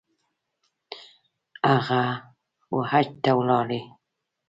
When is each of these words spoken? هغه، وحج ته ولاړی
هغه، 1.69 2.03
وحج 2.75 3.07
ته 3.23 3.31
ولاړی 3.39 3.81